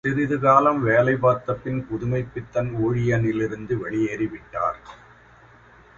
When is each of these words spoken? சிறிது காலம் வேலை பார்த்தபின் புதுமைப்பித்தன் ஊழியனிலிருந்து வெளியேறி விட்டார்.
சிறிது 0.05 0.37
காலம் 0.39 0.79
வேலை 0.83 1.13
பார்த்தபின் 1.15 1.77
புதுமைப்பித்தன் 1.89 2.69
ஊழியனிலிருந்து 2.85 3.73
வெளியேறி 3.77 4.27
விட்டார். 4.27 4.79